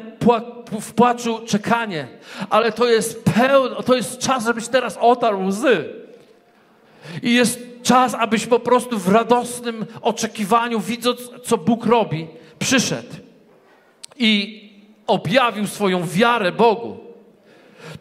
w 0.80 0.92
płaczu 0.92 1.40
czekanie, 1.46 2.08
ale 2.50 2.72
to 2.72 2.88
jest 2.88 3.24
pełno, 3.24 3.82
to 3.82 3.94
jest 3.94 4.18
czas, 4.18 4.44
żebyś 4.44 4.68
teraz 4.68 4.98
otarł 5.00 5.46
łzy. 5.46 5.84
I 7.22 7.34
jest 7.34 7.60
czas, 7.82 8.14
abyś 8.14 8.46
po 8.46 8.60
prostu 8.60 8.98
w 8.98 9.08
radosnym 9.08 9.86
oczekiwaniu, 10.02 10.80
widząc, 10.80 11.20
co 11.44 11.58
Bóg 11.58 11.86
robi, 11.86 12.28
przyszedł 12.64 13.14
i 14.16 14.60
objawił 15.06 15.66
swoją 15.66 16.06
wiarę 16.06 16.52
Bogu. 16.52 16.96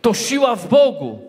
To 0.02 0.14
siła 0.14 0.56
w 0.56 0.68
Bogu. 0.68 1.22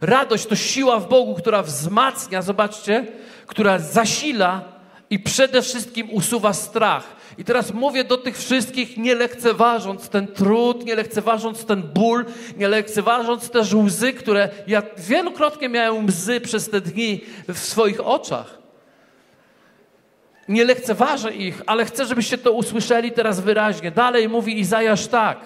Radość 0.00 0.46
to 0.46 0.56
siła 0.56 1.00
w 1.00 1.08
Bogu, 1.08 1.34
która 1.34 1.62
wzmacnia, 1.62 2.42
zobaczcie, 2.42 3.06
która 3.46 3.78
zasila 3.78 4.62
i 5.10 5.18
przede 5.18 5.62
wszystkim 5.62 6.10
usuwa 6.10 6.52
strach. 6.52 7.16
I 7.38 7.44
teraz 7.44 7.74
mówię 7.74 8.04
do 8.04 8.16
tych 8.16 8.38
wszystkich, 8.38 8.96
nie 8.96 9.14
lekceważąc 9.14 10.08
ten 10.08 10.26
trud, 10.26 10.84
nie 10.84 10.94
lekceważąc 10.94 11.64
ten 11.64 11.82
ból, 11.82 12.24
nie 12.56 12.68
lekceważąc 12.68 13.50
też 13.50 13.74
łzy, 13.74 14.12
które 14.12 14.48
ja 14.66 14.82
wielokrotnie 14.98 15.68
miałem 15.68 16.06
łzy 16.06 16.40
przez 16.40 16.70
te 16.70 16.80
dni 16.80 17.20
w 17.48 17.58
swoich 17.58 18.06
oczach. 18.06 18.63
Nie 20.48 20.64
lekceważę 20.64 21.34
ich, 21.34 21.62
ale 21.66 21.84
chcę, 21.84 22.06
żebyście 22.06 22.38
to 22.38 22.52
usłyszeli 22.52 23.12
teraz 23.12 23.40
wyraźnie. 23.40 23.90
Dalej 23.90 24.28
mówi 24.28 24.60
Izajasz 24.60 25.06
tak. 25.06 25.38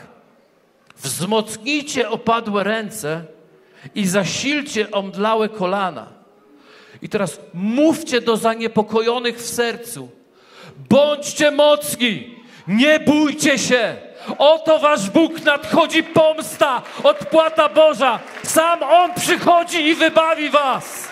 Wzmocnijcie 0.96 2.10
opadłe 2.10 2.64
ręce 2.64 3.24
i 3.94 4.06
zasilcie 4.06 4.90
omdlałe 4.90 5.48
kolana. 5.48 6.06
I 7.02 7.08
teraz 7.08 7.40
mówcie 7.54 8.20
do 8.20 8.36
zaniepokojonych 8.36 9.36
w 9.36 9.46
sercu. 9.46 10.08
Bądźcie 10.88 11.50
mocni, 11.50 12.34
nie 12.68 13.00
bójcie 13.00 13.58
się. 13.58 13.96
Oto 14.38 14.78
wasz 14.78 15.10
Bóg 15.10 15.44
nadchodzi 15.44 16.02
pomsta, 16.02 16.82
odpłata 17.02 17.68
Boża. 17.68 18.18
Sam 18.42 18.82
On 18.82 19.14
przychodzi 19.14 19.86
i 19.86 19.94
wybawi 19.94 20.50
was. 20.50 21.08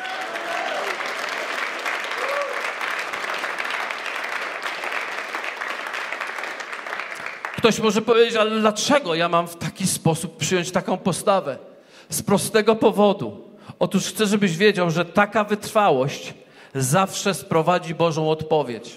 Ktoś 7.67 7.81
może 7.81 8.03
powiedzieć, 8.03 8.37
ale 8.37 8.61
dlaczego 8.61 9.15
ja 9.15 9.29
mam 9.29 9.49
w 9.49 9.57
taki 9.57 9.87
sposób 9.87 10.37
przyjąć 10.37 10.71
taką 10.71 10.99
postawę? 10.99 11.59
Z 12.09 12.23
prostego 12.23 12.77
powodu. 12.77 13.45
Otóż 13.79 14.07
chcę, 14.07 14.27
żebyś 14.27 14.57
wiedział, 14.57 14.91
że 14.91 15.05
taka 15.05 15.45
wytrwałość 15.45 16.35
zawsze 16.75 17.35
sprowadzi 17.35 17.95
Bożą 17.95 18.31
odpowiedź. 18.31 18.91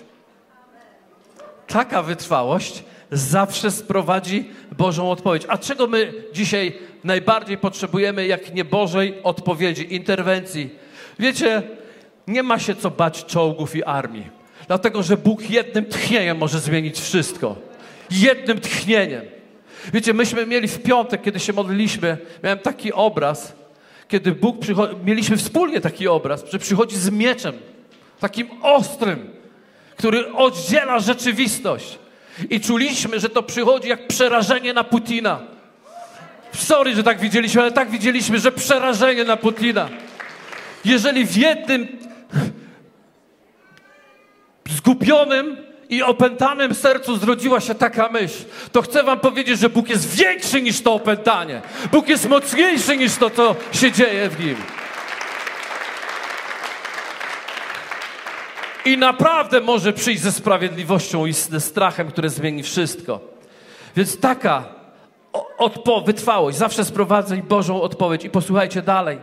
Taka 1.67 2.03
wytrwałość 2.03 2.83
zawsze 3.11 3.71
sprowadzi 3.71 4.49
Bożą 4.77 5.11
odpowiedź. 5.11 5.43
A 5.47 5.57
czego 5.57 5.87
my 5.87 6.13
dzisiaj 6.33 6.77
najbardziej 7.03 7.57
potrzebujemy, 7.57 8.27
jak 8.27 8.53
nie 8.53 8.65
Bożej 8.65 9.23
odpowiedzi, 9.23 9.95
interwencji? 9.95 10.69
Wiecie, 11.19 11.63
nie 12.27 12.43
ma 12.43 12.59
się 12.59 12.75
co 12.75 12.91
bać 12.91 13.25
czołgów 13.25 13.75
i 13.75 13.83
armii, 13.83 14.27
dlatego 14.67 15.03
że 15.03 15.17
Bóg 15.17 15.49
jednym 15.49 15.85
tchnieniem 15.85 16.37
może 16.37 16.59
zmienić 16.59 16.99
wszystko. 16.99 17.68
Jednym 18.11 18.61
tchnieniem. 18.61 19.21
Wiecie, 19.93 20.13
myśmy 20.13 20.45
mieli 20.45 20.67
w 20.67 20.83
piątek, 20.83 21.21
kiedy 21.21 21.39
się 21.39 21.53
modliliśmy, 21.53 22.17
miałem 22.43 22.59
taki 22.59 22.93
obraz, 22.93 23.53
kiedy 24.07 24.31
Bóg 24.31 24.59
przychodzi, 24.59 24.95
mieliśmy 25.03 25.37
wspólnie 25.37 25.81
taki 25.81 26.07
obraz, 26.07 26.51
że 26.51 26.59
przychodzi 26.59 26.95
z 26.97 27.09
mieczem, 27.09 27.53
takim 28.19 28.47
ostrym, 28.61 29.29
który 29.97 30.33
oddziela 30.33 30.99
rzeczywistość. 30.99 31.99
I 32.49 32.59
czuliśmy, 32.59 33.19
że 33.19 33.29
to 33.29 33.43
przychodzi 33.43 33.89
jak 33.89 34.07
przerażenie 34.07 34.73
na 34.73 34.83
Putina. 34.83 35.39
Sorry, 36.53 36.95
że 36.95 37.03
tak 37.03 37.19
widzieliśmy, 37.19 37.61
ale 37.61 37.71
tak 37.71 37.89
widzieliśmy, 37.89 38.39
że 38.39 38.51
przerażenie 38.51 39.23
na 39.23 39.37
Putina. 39.37 39.89
Jeżeli 40.85 41.25
w 41.25 41.37
jednym 41.37 41.87
zgubionym 44.69 45.57
i 45.89 46.03
opętanym 46.03 46.75
sercu 46.75 47.17
zrodziła 47.17 47.59
się 47.59 47.75
taka 47.75 48.09
myśl, 48.09 48.37
to 48.71 48.81
chcę 48.81 49.03
wam 49.03 49.19
powiedzieć, 49.19 49.59
że 49.59 49.69
Bóg 49.69 49.89
jest 49.89 50.15
większy 50.15 50.61
niż 50.61 50.81
to 50.81 50.93
opętanie. 50.93 51.61
Bóg 51.91 52.07
jest 52.09 52.29
mocniejszy 52.29 52.97
niż 52.97 53.15
to, 53.15 53.29
co 53.29 53.55
się 53.71 53.91
dzieje 53.91 54.29
w 54.29 54.39
nim. 54.45 54.55
I 58.85 58.97
naprawdę 58.97 59.61
może 59.61 59.93
przyjść 59.93 60.21
ze 60.21 60.31
sprawiedliwością 60.31 61.25
i 61.25 61.33
ze 61.33 61.59
strachem, 61.59 62.07
które 62.11 62.29
zmieni 62.29 62.63
wszystko. 62.63 63.19
Więc 63.95 64.19
taka 64.19 64.63
odpo- 65.57 66.05
wytrwałość 66.05 66.57
zawsze 66.57 66.85
sprowadza 66.85 67.35
Bożą 67.35 67.81
odpowiedź. 67.81 68.25
I 68.25 68.29
posłuchajcie 68.29 68.81
dalej. 68.81 69.19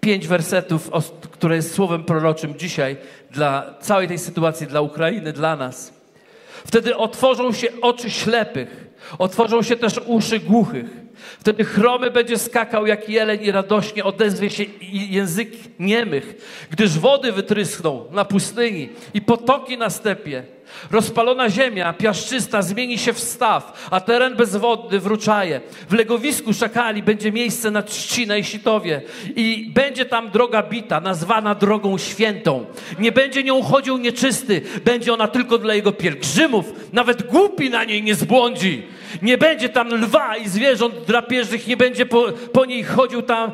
Pięć 0.00 0.26
wersetów, 0.28 0.90
które 1.30 1.56
jest 1.56 1.74
słowem 1.74 2.04
proroczym 2.04 2.58
dzisiaj 2.58 2.96
dla 3.30 3.74
całej 3.80 4.08
tej 4.08 4.18
sytuacji, 4.18 4.66
dla 4.66 4.80
Ukrainy, 4.80 5.32
dla 5.32 5.56
nas. 5.56 5.92
Wtedy 6.66 6.96
otworzą 6.96 7.52
się 7.52 7.68
oczy 7.82 8.10
ślepych, 8.10 8.86
otworzą 9.18 9.62
się 9.62 9.76
też 9.76 10.00
uszy 10.06 10.38
głuchych. 10.38 10.86
Wtedy 11.40 11.64
chromy 11.64 12.10
będzie 12.10 12.38
skakał 12.38 12.86
jak 12.86 13.08
jeleń 13.08 13.42
i 13.42 13.52
radośnie 13.52 14.04
odezwie 14.04 14.50
się 14.50 14.64
język 14.92 15.50
niemych, 15.78 16.34
gdyż 16.70 16.98
wody 16.98 17.32
wytryskną 17.32 18.04
na 18.10 18.24
pustyni 18.24 18.88
i 19.14 19.22
potoki 19.22 19.78
na 19.78 19.90
stepie. 19.90 20.42
Rozpalona 20.90 21.50
ziemia, 21.50 21.92
piaszczysta, 21.92 22.62
zmieni 22.62 22.98
się 22.98 23.12
w 23.12 23.20
staw, 23.20 23.88
a 23.90 24.00
teren 24.00 24.36
bezwodny 24.36 25.00
wróczaje. 25.00 25.60
W 25.88 25.92
legowisku 25.92 26.52
szakali 26.52 27.02
będzie 27.02 27.32
miejsce 27.32 27.70
na 27.70 27.82
trzcinę 27.82 28.38
i 28.38 28.44
sitowie 28.44 29.02
i 29.36 29.70
będzie 29.74 30.04
tam 30.04 30.30
droga 30.30 30.62
bita, 30.62 31.00
nazwana 31.00 31.54
drogą 31.54 31.98
świętą. 31.98 32.66
Nie 32.98 33.12
będzie 33.12 33.44
nią 33.44 33.62
chodził 33.62 33.98
nieczysty, 33.98 34.62
będzie 34.84 35.14
ona 35.14 35.28
tylko 35.28 35.58
dla 35.58 35.74
jego 35.74 35.92
pielgrzymów. 35.92 36.72
Nawet 36.92 37.22
głupi 37.22 37.70
na 37.70 37.84
niej 37.84 38.02
nie 38.02 38.14
zbłądzi. 38.14 38.82
Nie 39.22 39.38
będzie 39.38 39.68
tam 39.68 39.94
lwa 39.94 40.36
i 40.36 40.48
zwierząt 40.48 40.94
drapieżnych, 41.06 41.66
nie 41.66 41.76
będzie 41.76 42.06
po, 42.06 42.26
po 42.52 42.64
niej 42.64 42.84
chodził 42.84 43.22
tam, 43.22 43.52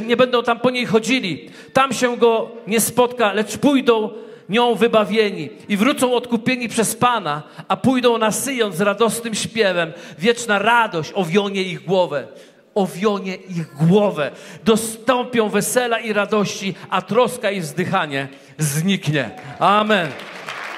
nie 0.00 0.16
będą 0.16 0.42
tam 0.42 0.60
po 0.60 0.70
niej 0.70 0.86
chodzili. 0.86 1.50
Tam 1.72 1.92
się 1.92 2.16
go 2.16 2.50
nie 2.66 2.80
spotka, 2.80 3.32
lecz 3.32 3.56
pójdą 3.58 4.10
nią 4.50 4.74
wybawieni 4.74 5.48
i 5.68 5.76
wrócą 5.76 6.14
odkupieni 6.14 6.68
przez 6.68 6.96
Pana, 6.96 7.42
a 7.68 7.76
pójdą 7.76 8.18
na 8.18 8.32
Syjon 8.32 8.72
z 8.72 8.80
radosnym 8.80 9.34
śpiewem. 9.34 9.92
Wieczna 10.18 10.58
radość 10.58 11.12
owionie 11.14 11.62
ich 11.62 11.84
głowę. 11.84 12.26
Owionie 12.74 13.34
ich 13.34 13.74
głowę. 13.86 14.30
Dostąpią 14.64 15.48
wesela 15.48 15.98
i 15.98 16.12
radości, 16.12 16.74
a 16.90 17.02
troska 17.02 17.50
i 17.50 17.60
wzdychanie 17.60 18.28
zniknie. 18.58 19.30
Amen. 19.58 20.08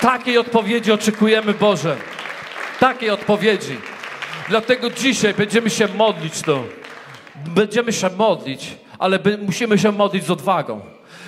Takiej 0.01 0.39
odpowiedzi 0.39 0.93
oczekujemy, 0.93 1.55
Boże. 1.55 1.97
Takiej 2.81 3.11
odpowiedzi. 3.11 3.77
Dlatego 4.49 4.91
dzisiaj 4.91 5.35
będziemy 5.35 5.71
się 5.71 5.89
modlić 5.89 6.43
to. 6.43 6.65
Będziemy 7.47 7.93
się 7.93 8.11
modlić, 8.11 8.77
ale 8.99 9.19
musimy 9.43 9.79
się 9.79 9.93
modlić 9.93 10.25
z 10.25 10.31
odwagą. 10.31 10.81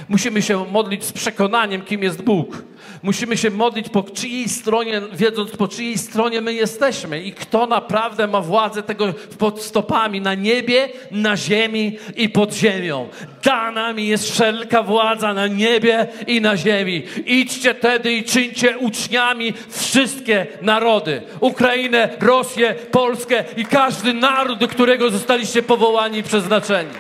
Musimy 0.09 0.43
się 0.43 0.67
modlić 0.71 1.05
z 1.05 1.13
przekonaniem, 1.13 1.83
kim 1.83 2.03
jest 2.03 2.23
Bóg. 2.23 2.63
Musimy 3.03 3.37
się 3.37 3.51
modlić 3.51 3.89
po 3.89 4.03
czyjej 4.03 4.49
stronie, 4.49 5.03
wiedząc 5.13 5.51
po 5.57 5.69
czyjej 5.69 5.99
stronie 5.99 6.41
my 6.41 6.53
jesteśmy 6.53 7.23
i 7.23 7.33
kto 7.33 7.67
naprawdę 7.67 8.27
ma 8.27 8.41
władzę 8.41 8.83
tego 8.83 9.15
pod 9.39 9.63
stopami 9.63 10.21
na 10.21 10.35
niebie, 10.35 10.89
na 11.11 11.37
ziemi 11.37 11.99
i 12.17 12.29
pod 12.29 12.55
ziemią. 12.55 13.09
Dana 13.43 13.93
mi 13.93 14.07
jest 14.07 14.31
wszelka 14.33 14.83
władza 14.83 15.35
na 15.35 15.47
niebie 15.47 16.07
i 16.27 16.41
na 16.41 16.57
ziemi. 16.57 17.03
Idźcie 17.27 17.75
tedy 17.75 18.13
i 18.13 18.25
czyńcie 18.25 18.79
uczniami 18.79 19.53
wszystkie 19.69 20.47
narody. 20.63 21.23
Ukrainę, 21.41 22.09
Rosję, 22.21 22.75
Polskę 22.91 23.45
i 23.57 23.65
każdy 23.65 24.15
naród, 24.15 24.59
do 24.59 24.69
którego 24.69 25.11
zostaliście 25.11 25.63
powołani 25.63 26.19
i 26.19 26.23
przeznaczeni. 26.23 26.91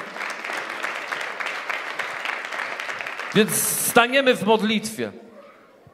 Więc 3.34 3.50
staniemy 3.62 4.34
w 4.34 4.42
modlitwie. 4.42 5.12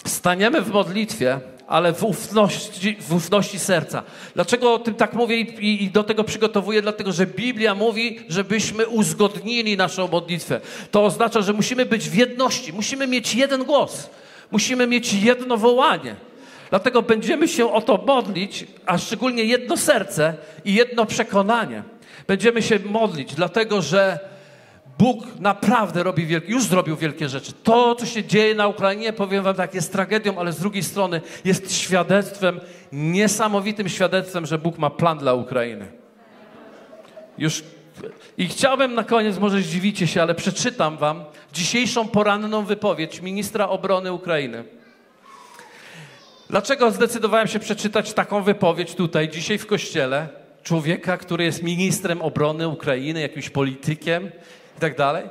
Staniemy 0.05 0.63
w 0.63 0.73
modlitwie, 0.73 1.41
ale 1.67 1.93
w 1.93 2.05
ufności, 2.05 2.97
w 3.01 3.15
ufności 3.15 3.59
serca. 3.59 4.03
Dlaczego 4.35 4.75
o 4.75 4.79
tym 4.79 4.95
tak 4.95 5.13
mówię 5.13 5.41
i, 5.41 5.85
i, 5.85 5.91
do 5.91 6.05
tego 6.05 6.25
przygotowuję? 6.25 6.83
Dlatego, 6.83 7.13
że 7.13 7.27
Biblia 7.27 7.75
mówi, 7.75 8.21
żebyśmy 8.29 8.89
uzgodnili 8.89 9.77
naszą 9.77 10.09
modlitwę. 10.09 10.61
To 10.91 11.05
oznacza, 11.05 11.41
że 11.43 11.53
musimy 11.53 11.87
być 11.87 12.09
w 12.09 12.15
jedności, 12.15 12.73
musimy 12.73 13.07
mieć 13.07 13.35
jeden 13.35 13.65
głos, 13.65 14.11
musimy 14.51 14.87
mieć 14.87 15.13
jedno 15.13 15.57
wołanie. 15.57 16.17
Dlatego 16.71 17.03
będziemy 17.03 17.49
się 17.49 17.73
o 17.73 17.81
to 17.81 18.05
modlić, 18.07 18.67
a 18.87 18.99
szczególnie 18.99 19.45
jedno 19.45 19.77
serce 19.77 20.35
i 20.65 20.75
jedno 20.75 21.07
przekonanie. 21.07 21.83
Będziemy 22.27 22.63
się 22.63 22.79
modlić, 22.79 23.35
dlatego 23.35 23.83
że 23.83 24.19
Bóg 25.01 25.27
naprawdę 25.39 26.03
robi 26.03 26.27
wielkie, 26.27 26.53
już 26.53 26.65
zrobił 26.65 26.97
wielkie 26.97 27.29
rzeczy. 27.29 27.53
To, 27.53 27.95
co 27.95 28.07
się 28.07 28.25
dzieje 28.25 28.55
na 28.55 28.69
Ukrainie, 28.69 29.13
powiem 29.13 29.45
wam 29.45 29.55
tak, 29.55 29.75
jest 29.75 29.93
tragedią, 29.93 30.39
ale 30.39 30.53
z 30.53 30.59
drugiej 30.61 30.83
strony 30.83 31.21
jest 31.45 31.73
świadectwem, 31.73 32.61
niesamowitym 32.93 33.89
świadectwem, 33.89 34.47
że 34.47 34.59
Bóg 34.59 34.79
ma 34.79 34.91
plan 34.91 35.19
dla 35.19 35.35
Ukrainy. 35.35 35.87
Już 37.39 37.63
i 38.39 38.49
chciałbym 38.49 38.95
na 38.95 39.05
koniec, 39.05 39.39
może 39.39 39.61
zdziwicie 39.61 40.07
się, 40.07 40.23
ale 40.23 40.35
przeczytam 40.35 40.97
wam 40.97 41.25
dzisiejszą 41.53 42.09
poranną 42.09 42.65
wypowiedź 42.65 43.23
ministra 43.23 43.69
obrony 43.69 44.13
Ukrainy. 44.13 44.65
Dlaczego 46.51 46.91
zdecydowałem 46.91 47.49
się 47.49 47.59
przeczytać 47.59 48.13
taką 48.13 48.43
wypowiedź 48.43 48.95
tutaj, 48.95 49.29
dzisiaj 49.29 49.59
w 49.59 49.67
kościele? 49.67 50.29
Człowieka, 50.63 51.17
który 51.17 51.45
jest 51.45 51.63
ministrem 51.63 52.23
obrony 52.23 52.69
Ukrainy, 52.69 53.21
jakimś 53.21 53.51
politykiem, 53.51 54.31
i 54.81 54.89
tak 54.89 54.97
dalej. 54.97 55.29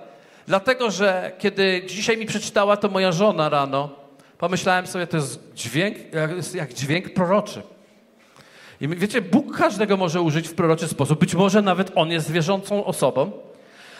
Dlatego, 0.47 0.91
że 0.91 1.31
kiedy 1.39 1.81
dzisiaj 1.88 2.17
mi 2.17 2.25
przeczytała 2.25 2.77
to 2.77 2.89
moja 2.89 3.12
żona 3.12 3.49
rano, 3.49 3.89
pomyślałem 4.38 4.88
sobie, 4.88 5.07
to 5.07 5.17
jest 5.17 5.53
dźwięk, 5.53 5.97
jak, 6.53 6.73
dźwięk 6.73 7.13
proroczy. 7.13 7.62
I 8.81 8.88
wiecie, 8.88 9.21
Bóg 9.21 9.57
każdego 9.57 9.97
może 9.97 10.21
użyć 10.21 10.47
w 10.47 10.53
proroczy 10.53 10.88
sposób. 10.88 11.19
Być 11.19 11.35
może 11.35 11.62
nawet 11.62 11.91
On 11.95 12.12
jest 12.12 12.27
zwierzącą 12.27 12.85
osobą, 12.85 13.31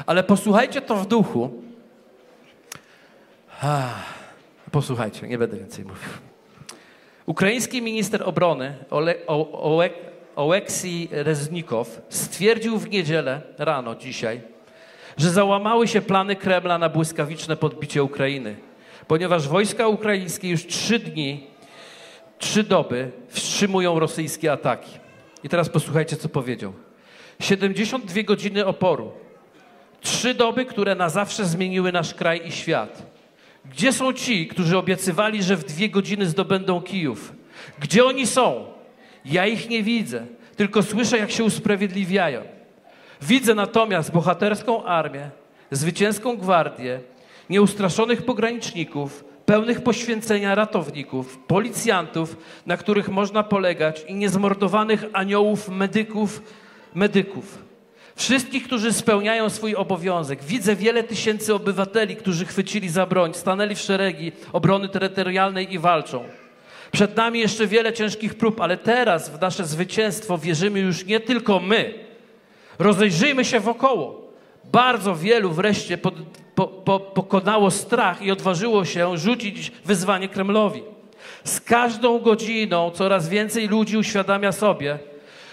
ale 0.06 0.24
posłuchajcie 0.24 0.82
to 0.82 0.96
w 0.96 1.08
duchu. 1.08 1.64
posłuchajcie, 4.72 5.28
nie 5.28 5.38
będę 5.38 5.58
więcej 5.58 5.86
mówił. 5.86 6.10
Ukraiński 7.26 7.82
minister 7.82 8.24
obrony 8.24 8.76
Ole, 8.90 9.16
o, 9.28 9.80
Reznikow 11.12 12.02
stwierdził 12.10 12.78
w 12.78 12.90
niedzielę 12.90 13.42
rano 13.58 13.96
dzisiaj, 13.96 14.42
że 15.20 15.30
załamały 15.32 15.88
się 15.88 16.02
plany 16.02 16.36
Kremla 16.36 16.78
na 16.78 16.90
błyskawiczne 16.90 17.58
podbicie 17.58 18.04
Ukrainy, 18.04 18.56
ponieważ 19.08 19.48
wojska 19.48 19.88
ukraińskie 19.88 20.50
już 20.50 20.66
trzy 20.66 21.00
dni, 21.00 21.48
trzy 22.38 22.64
doby 22.64 23.12
wstrzymują 23.28 24.00
rosyjskie 24.00 24.52
ataki. 24.52 24.92
I 25.44 25.50
teraz 25.50 25.70
posłuchajcie, 25.70 26.16
co 26.16 26.30
powiedział. 26.30 26.74
72 27.40 28.24
godziny 28.24 28.66
oporu. 28.66 29.12
Trzy 30.02 30.34
doby, 30.34 30.66
które 30.66 30.96
na 30.96 31.10
zawsze 31.10 31.46
zmieniły 31.46 31.92
nasz 31.92 32.14
kraj 32.14 32.48
i 32.48 32.52
świat. 32.52 33.04
Gdzie 33.66 33.94
są 33.94 34.14
ci, 34.14 34.48
którzy 34.48 34.78
obiecywali, 34.78 35.44
że 35.44 35.58
w 35.58 35.64
dwie 35.64 35.90
godziny 35.90 36.26
zdobędą 36.26 36.82
Kijów? 36.82 37.34
Gdzie 37.80 38.06
oni 38.06 38.28
są? 38.28 38.66
Ja 39.26 39.48
ich 39.48 39.70
nie 39.70 39.84
widzę, 39.84 40.26
tylko 40.56 40.84
słyszę, 40.84 41.18
jak 41.18 41.32
się 41.32 41.44
usprawiedliwiają. 41.44 42.59
Widzę 43.22 43.56
natomiast 43.56 44.12
bohaterską 44.12 44.84
armię, 44.84 45.30
zwycięską 45.72 46.38
gwardię 46.38 47.00
nieustraszonych 47.50 48.22
pograniczników, 48.22 49.24
pełnych 49.46 49.82
poświęcenia 49.82 50.56
ratowników, 50.56 51.38
policjantów, 51.38 52.38
na 52.66 52.78
których 52.78 53.10
można 53.10 53.44
polegać 53.44 54.06
i 54.08 54.16
niezmordowanych 54.16 55.06
aniołów, 55.14 55.70
medyków, 55.70 56.42
medyków. 56.94 57.70
Wszystkich, 58.16 58.64
którzy 58.64 58.94
spełniają 58.94 59.50
swój 59.50 59.76
obowiązek. 59.76 60.44
Widzę 60.44 60.76
wiele 60.76 61.04
tysięcy 61.04 61.54
obywateli, 61.54 62.16
którzy 62.16 62.46
chwycili 62.46 62.90
za 62.90 63.06
broń, 63.06 63.34
stanęli 63.34 63.76
w 63.76 63.80
szeregi 63.80 64.32
obrony 64.54 64.90
terytorialnej 64.90 65.74
i 65.74 65.80
walczą. 65.80 66.24
Przed 66.92 67.18
nami 67.18 67.40
jeszcze 67.40 67.68
wiele 67.68 67.94
ciężkich 67.94 68.36
prób, 68.36 68.62
ale 68.62 68.78
teraz 68.78 69.30
w 69.30 69.42
nasze 69.42 69.66
zwycięstwo 69.66 70.38
wierzymy 70.38 70.80
już 70.80 71.06
nie 71.06 71.20
tylko 71.20 71.60
my. 71.60 72.09
Rozejrzyjmy 72.80 73.46
się 73.46 73.60
wokoło. 73.60 74.30
Bardzo 74.72 75.16
wielu 75.16 75.52
wreszcie 75.52 75.98
pod, 75.98 76.14
po, 76.56 76.68
po, 76.68 77.00
pokonało 77.00 77.72
strach 77.72 78.22
i 78.22 78.32
odważyło 78.32 78.86
się 78.86 79.18
rzucić 79.18 79.72
wyzwanie 79.86 80.30
Kremlowi. 80.30 80.84
Z 81.44 81.62
każdą 81.62 82.20
godziną 82.20 82.92
coraz 82.92 83.30
więcej 83.30 83.68
ludzi 83.68 83.98
uświadamia 83.98 84.52
sobie, 84.52 85.00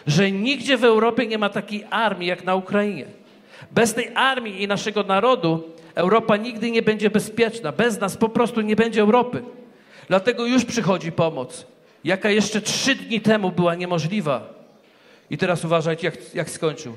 że 0.07 0.31
nigdzie 0.31 0.77
w 0.77 0.85
Europie 0.85 1.27
nie 1.27 1.39
ma 1.39 1.49
takiej 1.49 1.85
armii 1.91 2.29
jak 2.29 2.45
na 2.45 2.55
Ukrainie. 2.55 3.05
Bez 3.71 3.95
tej 3.95 4.09
armii 4.15 4.63
i 4.63 4.69
naszego 4.69 5.03
narodu 5.03 5.65
Europa 5.95 6.37
nigdy 6.37 6.71
nie 6.71 6.83
będzie 6.83 7.11
bezpieczna. 7.11 7.73
Bez 7.73 8.01
nas 8.01 8.17
po 8.17 8.29
prostu 8.29 8.61
nie 8.61 8.77
będzie 8.77 9.01
Europy. 9.01 9.43
Dlatego 10.09 10.47
już 10.47 10.65
przychodzi 10.65 11.13
pomoc, 11.13 11.67
jaka 12.05 12.31
jeszcze 12.31 12.61
trzy 12.61 12.95
dni 12.95 13.21
temu 13.21 13.53
była 13.53 13.75
niemożliwa. 13.75 14.55
I 15.31 15.39
teraz 15.39 15.65
uważajcie, 15.65 16.07
jak, 16.07 16.35
jak 16.35 16.51
skończył. 16.51 16.97